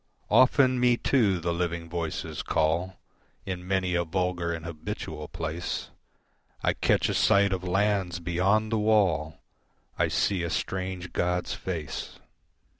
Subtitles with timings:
[0.31, 2.97] Often me too the Living voices call
[3.45, 5.91] In many a vulgar and habitual place,
[6.63, 9.43] I catch a sight of lands beyond the wall,
[9.99, 12.17] I see a strange god's face.